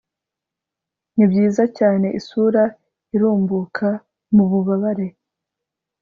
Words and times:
Nibyiza 1.15 1.63
cyane 1.77 2.07
isura 2.19 2.63
irumbuka 3.15 3.87
mububabare 4.35 5.07